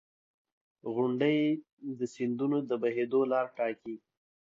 [0.93, 1.39] •غونډۍ
[1.99, 3.95] د سیندونو د بهېدو لاره ټاکي.